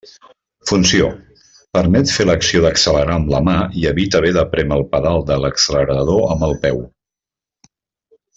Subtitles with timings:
[0.69, 1.09] Funció:
[1.77, 5.39] permet fer l'acció d'accelerar amb la mà i evita haver de prémer el pedal de
[5.45, 6.83] l'accelerador amb el peu.